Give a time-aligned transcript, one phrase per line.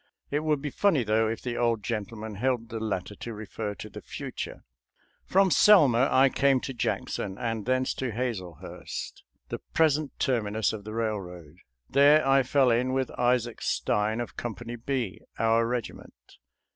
[0.31, 3.87] It would be funny, though, if the old gentleman held the latter to refer to
[3.87, 4.51] the future.
[4.53, 4.63] ♦♦♦
[5.27, 10.93] From Selma I came to Jackson, and thence to Hazlehurst, the present terminus of the
[10.95, 11.57] railroad.
[11.87, 16.37] There I fell in with Isaac Stein of Company B, our regiment.